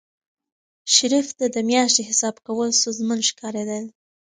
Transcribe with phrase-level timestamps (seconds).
[0.95, 3.83] شریف ته د میاشتې حساب کول ستونزمن ښکارېدل.